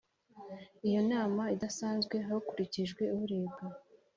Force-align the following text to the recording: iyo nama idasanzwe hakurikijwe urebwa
iyo 0.87 1.01
nama 1.11 1.43
idasanzwe 1.55 2.15
hakurikijwe 2.27 3.03
urebwa 3.21 3.63